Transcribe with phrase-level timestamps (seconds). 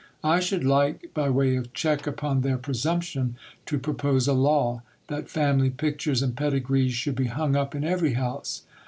[0.23, 3.35] I should like, by way of check upon their presumption,
[3.67, 7.83] to pro pose a law, that family pictures and pedigrees should be hung up in
[7.83, 8.63] every house.